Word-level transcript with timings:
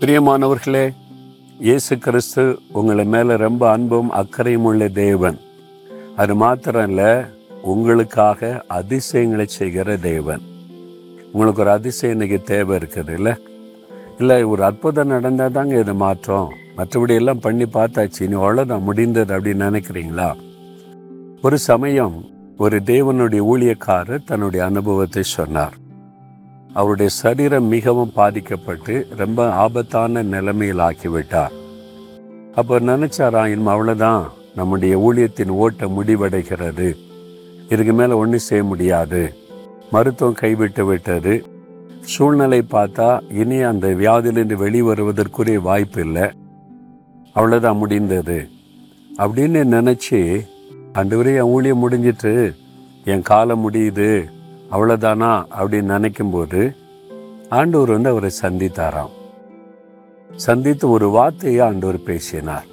பிரியமானவர்களே 0.00 0.94
இயேசு 1.58 1.98
கிறிஸ்து 1.98 2.58
உங்களை 2.72 3.04
மேலே 3.04 3.36
ரொம்ப 3.36 3.70
அன்பும் 3.70 4.10
அக்கறையும் 4.10 4.64
உள்ள 4.64 4.88
தேவன். 4.88 5.38
அது 6.16 6.34
மாத்திரம் 6.34 6.88
இல்லை 6.88 7.24
உங்களுக்காக 7.62 8.64
அதிசயங்களை 8.66 9.46
செய்கிற 9.46 9.96
தேவன். 9.96 10.42
உங்களுக்கு 11.32 11.60
ஒரு 11.60 11.70
அதிசயம் 11.70 12.12
இன்னைக்கு 12.12 12.42
தேவை 12.42 12.78
இருக்குது 12.78 13.12
இல்லை? 13.12 13.34
இல்லை 14.18 14.44
ஒரு 14.44 14.64
அற்புதம் 14.64 15.06
நடந்தால் 15.06 15.52
தாங்க 15.52 15.78
இது 15.78 15.94
மாற்றம். 15.94 16.48
மற்றபடி 16.76 17.14
எல்லாம் 17.14 17.40
பண்ணி 17.40 17.64
பார்த்தாச்சு 17.64 18.22
இனி 18.22 18.34
அவ்வளோதான் 18.34 18.86
முடிந்தது 18.90 19.38
அப்படின்னு 19.38 19.68
நினைக்கிறீங்களா? 19.70 20.30
ஒரு 21.42 21.58
சமயம் 21.58 22.24
ஒரு 22.56 22.80
தேவனுடைய 22.84 23.40
ஊழியக்காரர் 23.52 24.24
தன்னுடைய 24.24 24.64
அனுபவத்தை 24.64 25.22
சொன்னார். 25.22 25.76
அவருடைய 26.72 27.10
சரீரம் 27.10 27.64
மிகவும் 27.64 28.12
பாதிக்கப்பட்டு 28.12 29.06
ரொம்ப 29.16 29.52
ஆபத்தான 29.52 30.22
நிலைமையில் 30.22 30.78
ஆக்கிவிட்டார். 30.78 31.50
அப்போ 32.54 32.80
நினைச்சாரா 32.80 33.46
இனிமே 33.46 33.70
அவ்வளோதான் 33.70 34.26
நம்முடைய 34.54 34.98
ஊழியத்தின் 34.98 35.48
ஓட்ட 35.48 35.86
முடிவடைகிறது. 35.86 36.96
இதுக்கு 37.68 37.92
மேலே 37.92 38.12
ஒன்றும் 38.12 38.38
செய்ய 38.38 38.64
முடியாது. 38.64 39.34
மருத்துவம் 39.90 40.34
கைவிட்டு 40.34 40.86
விட்டது. 40.86 41.46
சூழ்நிலை 42.00 42.62
பார்த்தா 42.70 43.32
இனி 43.32 43.60
அந்த 43.60 43.88
வியாதியிலிருந்து 43.88 44.56
வெளிவருவதற்குரிய 44.56 45.60
வாய்ப்பு 45.60 46.00
இல்லை. 46.00 46.30
அவ்வளோதான் 47.34 47.78
முடிந்தது. 47.78 48.48
அப்படின்னு 49.18 49.62
நினச்சி 49.64 50.46
ஆண்டவரே 50.94 51.34
என் 51.34 51.40
ஊழியம் 51.40 51.90
முடிஞ்சிட்டு 51.90 52.54
என் 53.04 53.22
காலம் 53.22 53.70
முடியுது. 53.70 54.24
அவ்வளோதானா 54.70 55.44
அப்படின்னு 55.58 55.92
நினைக்கும்போது 55.96 56.76
ஆண்டவர் 57.48 57.90
வந்து 57.90 58.08
அவரை 58.08 58.30
சந்தித்தாராம். 58.42 59.10
சந்தித்து 60.36 60.90
ஒரு 60.90 61.08
வார்த்தையை 61.08 61.60
ஆண்டவர் 61.60 62.02
பேசினார். 62.02 62.64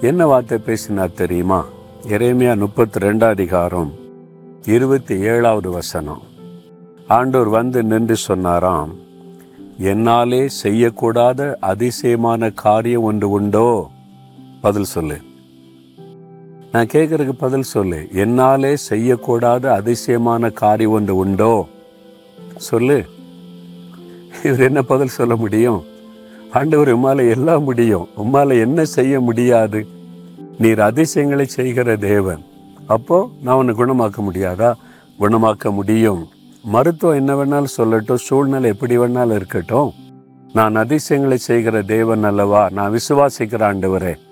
என்ன 0.00 0.26
வார்த்தை 0.26 0.58
பேசினார் 0.58 1.12
தெரியுமா? 1.12 1.64
இறைமையா 2.02 2.56
முப்பத்தி 2.56 3.00
ரெண்டாம் 3.00 3.28
அதிகாரம் 3.28 3.92
இருபத்தி 4.66 5.18
ஏழாவது 5.18 5.70
வசனம். 5.70 6.22
ஆண்டவர் 7.08 7.48
வந்து 7.48 7.82
நின்று 7.82 8.16
சொன்னாராம் 8.16 8.94
என்னாலே 9.78 10.48
செய்யக்கூடாத 10.62 11.54
அதிசயமான 11.60 12.50
காரியம் 12.50 13.02
ஒன்று 13.02 13.30
உண்டோ? 13.30 13.90
பதில் 14.60 14.84
சொல்லு. 14.84 15.18
நான் 16.72 16.86
கேட்குறதுக்கு 16.86 17.32
பதில் 17.32 17.62
சொல்லு. 17.62 18.08
என்னாலே 18.12 18.76
செய்யக்கூடாத 18.90 19.66
அதிசயமான 19.66 20.50
காரியம் 20.50 20.90
ஒன்று 20.90 21.16
உண்டோ? 21.16 21.66
சொல்லு. 22.56 23.04
இவர் 24.44 24.60
என்ன 24.60 24.82
பதில் 24.82 25.08
சொல்ல 25.08 25.36
முடியும்? 25.36 25.84
ஆண்டவர் 26.52 26.98
உம்மால் 26.98 27.30
எல்லாம் 27.30 27.62
முடியும். 27.62 28.08
உம்மால 28.16 28.60
என்ன 28.60 28.84
செய்ய 28.84 29.20
முடியாது? 29.20 29.86
நீர் 30.58 30.80
அதிசயங்களை 30.80 31.46
செய்கிற 31.46 31.96
தேவன். 31.96 32.44
அப்போ 32.86 33.30
நான் 33.42 33.56
உன்னை 33.56 33.74
குணமாக்க 33.74 34.14
முடியாதா? 34.32 34.74
குணமாக்க 35.20 35.70
முடியும். 35.70 36.28
மருத்துவம் 36.62 37.16
என்ன 37.16 37.34
வேணாலும் 37.34 37.66
சொல்லட்டும். 37.76 38.14
சூழ்நிலை 38.14 38.70
எப்படி 38.70 38.98
வேணாலும் 38.98 39.34
இருக்கட்டும். 39.34 39.92
நான் 40.52 40.74
அதிசயங்களை 40.74 41.38
செய்கிற 41.38 41.82
தேவன் 41.82 42.24
அல்லவா? 42.24 42.68
நான் 42.70 42.92
விசுவாசிக்கிற 42.92 43.62
ஆண்டவரே. 43.62 44.24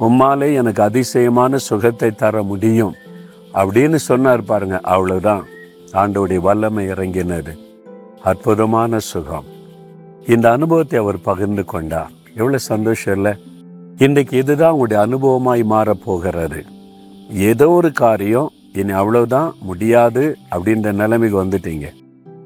உம்மாலே 0.00 0.54
எனக்கு 0.54 0.82
அதிசயமான 0.82 1.56
சுகத்தை 1.56 2.10
தர 2.10 2.42
முடியும். 2.42 2.94
அப்படின்னு 3.54 3.94
சொன்னார் 3.94 4.44
பாருங்க 4.44 4.80
அவ்வளவுதான். 4.80 5.44
ஆண்டோடைய 5.92 6.38
வல்லமை 6.38 6.86
இறங்கினது. 6.86 7.58
அற்புதமான 8.24 8.98
சுகம். 8.98 9.44
இந்த 10.28 10.50
அனுபவத்தை 10.50 10.98
அவர் 10.98 11.20
பகிர்ந்து 11.20 11.64
கொண்டார். 11.64 12.10
எவ்வளவு 12.34 12.58
சந்தோஷம் 12.58 13.14
இல்லை. 13.14 13.32
இன்றைக்கு 13.98 14.36
இதுதான் 14.36 14.72
உங்களுடைய 14.72 15.02
அனுபவமாய் 15.02 15.64
மாறப்போகிறது 15.70 16.62
ஏதோ 17.30 17.70
ஒரு 17.70 17.92
காரியம் 17.92 18.50
இனி 18.72 18.92
அவ்வளவுதான் 18.92 19.54
முடியாது 19.60 20.36
அப்படின்ற 20.50 20.92
நிலைமைக்கு 20.92 21.44
வந்துட்டீங்க. 21.44 21.84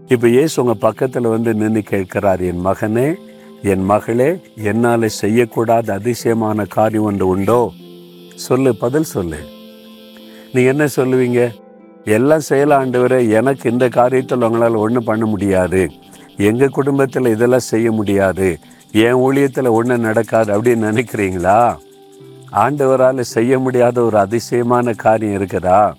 இப்போ 0.06 0.28
ஏசு 0.28 0.62
உங்கள் 0.62 0.78
பக்கத்தில் 0.80 1.26
வந்து 1.26 1.54
நின்று 1.54 1.82
கேட்கிறார் 1.82 2.40
என் 2.40 2.66
மகனே 2.66 3.14
என் 3.62 3.84
மகளே 3.84 4.40
என்னால் 4.56 5.08
செய்யக்கூடாத 5.20 5.90
அதிசயமான 5.90 6.64
காரியம் 6.64 7.02
ஒன்று 7.02 7.26
உண்டோ? 7.26 7.72
சொல்லு 8.34 8.76
பதில் 8.76 9.02
சொல்லு. 9.02 9.38
நீ 10.52 10.62
என்ன 10.62 10.84
சொல்லுவீங்க? 10.84 11.54
எல்லாம் 12.04 12.40
செய்யலாம் 12.40 12.92
எனக்கு 13.30 13.70
இந்த 13.70 13.88
காரியத்தில் 13.88 14.44
உங்களால் 14.44 14.74
ஒன்றும் 14.74 15.04
பண்ண 15.04 15.26
முடியாது. 15.26 15.90
எங்கள் 16.36 16.68
குடும்பத்தில் 16.68 17.26
இதெல்லாம் 17.26 17.58
செய்ய 17.58 17.92
முடியாது. 17.92 18.58
என் 18.92 19.14
ஊழியத்தில் 19.14 19.70
ஒன்றும் 19.70 20.00
நடக்காது 20.00 20.62
அப்படின்னு 20.62 21.04
நினைக்கிறீங்களா? 21.04 21.76
ஆண்டவரால் 22.52 23.20
செய்ய 23.20 23.58
முடியாத 23.58 24.02
ஒரு 24.02 24.18
அதிசயமான 24.18 24.92
காரியம் 24.92 25.42
இருக்குதா? 25.42 25.92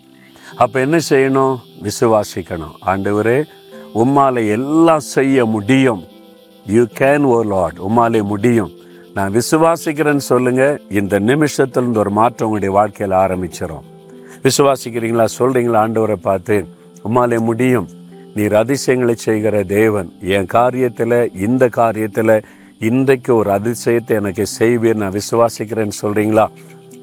அப்போ 0.56 0.80
என்ன 0.80 0.98
செய்யணும்? 1.10 1.58
விசுவாசிக்கணும். 1.84 2.74
ஆண்டவரே 2.86 3.44
உம்மால் 3.96 4.50
எல்லாம் 4.50 5.00
செய்ய 5.00 5.46
முடியும். 5.46 6.04
யூ 6.70 6.84
கேன் 7.00 7.24
ஓ 7.24 7.42
லார்ட் 7.42 7.78
உமாலே 7.90 8.22
முடியும். 8.24 8.72
நான் 9.14 9.34
விசுவாசிக்கிறேன்னு 9.34 10.28
சொல்லுங்க. 10.32 10.64
இந்த 10.90 11.20
நிமிஷத்துல 11.20 11.98
ஒரு 11.98 12.10
மாற்றம் 12.10 12.50
உங்களுடைய 12.50 12.74
வாழ்க்கையில் 12.76 13.18
ஆரம்பிச்சிடும் 13.18 13.86
விசுவாசிக்கிறீங்களா? 14.44 15.26
சொல்றீங்களா? 15.40 15.80
ஆண்டவரை 15.84 16.14
பார்த்து 16.14 16.66
உம்மாலே 17.08 17.40
முடியும். 17.40 17.88
நீர் 18.36 18.56
அதிசயங்களை 18.56 19.16
செய்கிற 19.16 19.64
தேவன். 19.64 20.10
என் 20.22 20.50
காரியத்தில் 20.54 21.36
இந்த 21.36 21.70
காரியத்தில் 21.76 22.44
இன்றைக்கு 22.80 23.36
ஒரு 23.36 23.50
அதிசயத்தை 23.50 24.16
எனக்கு 24.20 24.46
செய்வீர். 24.60 24.94
நான் 24.94 25.18
விசுவாசிக்கிறேன்னு 25.20 25.98
சொல்கிறீங்களா 26.02 26.48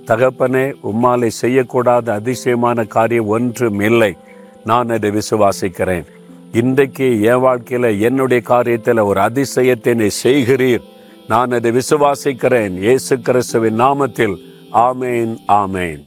தகப்பனே 0.07 0.67
உம்மாலே 0.91 1.31
செய்யக்கூடாத 1.43 2.11
அதிசயமான 2.11 2.85
காரியம் 2.85 3.27
ஒன்றும் 3.27 3.81
இல்லை. 3.81 4.17
நான் 4.65 4.89
அதை 4.89 5.11
விசுவாசிக்கிறேன். 5.11 6.07
இன்றைக்கு 6.57 7.07
என் 7.23 7.39
வாழ்க்கையில் 7.39 8.01
என்னுடைய 8.01 8.43
காரியத்தில் 8.49 9.05
ஒரு 9.05 9.21
அதிசயத்தை 9.21 9.95
நீ 9.95 10.09
செய்கிறீர். 10.23 10.85
நான் 11.29 11.51
அதை 11.51 11.71
விசுவாசிக்கிறேன். 11.71 12.75
இயேசு 12.79 13.21
கிறிஸ்துவின் 13.21 13.81
நாமத்தில். 13.81 14.37
ஆமேன் 14.73 15.35
ஆமேன். 15.49 16.03